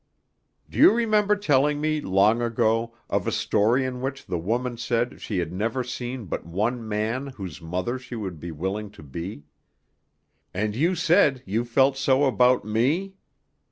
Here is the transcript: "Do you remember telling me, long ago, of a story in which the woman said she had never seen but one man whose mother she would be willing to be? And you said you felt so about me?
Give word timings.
"Do 0.67 0.79
you 0.79 0.91
remember 0.93 1.35
telling 1.35 1.79
me, 1.79 2.01
long 2.01 2.41
ago, 2.41 2.95
of 3.07 3.27
a 3.27 3.31
story 3.31 3.85
in 3.85 4.01
which 4.01 4.25
the 4.25 4.39
woman 4.39 4.75
said 4.75 5.21
she 5.21 5.37
had 5.37 5.53
never 5.53 5.83
seen 5.83 6.25
but 6.25 6.43
one 6.43 6.87
man 6.89 7.27
whose 7.27 7.61
mother 7.61 7.99
she 7.99 8.15
would 8.15 8.39
be 8.39 8.51
willing 8.51 8.89
to 8.97 9.03
be? 9.03 9.43
And 10.55 10.75
you 10.75 10.95
said 10.95 11.43
you 11.45 11.63
felt 11.65 11.97
so 11.97 12.23
about 12.23 12.65
me? 12.65 13.13